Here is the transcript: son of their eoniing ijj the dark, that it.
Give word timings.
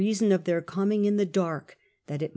son 0.15 0.31
of 0.31 0.45
their 0.45 0.63
eoniing 0.63 1.03
ijj 1.11 1.17
the 1.17 1.27
dark, 1.27 1.77
that 2.07 2.23
it. 2.23 2.29